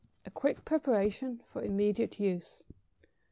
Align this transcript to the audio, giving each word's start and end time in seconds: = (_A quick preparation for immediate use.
= 0.15 0.25
(_A 0.27 0.33
quick 0.33 0.65
preparation 0.65 1.43
for 1.45 1.61
immediate 1.61 2.19
use. 2.19 2.63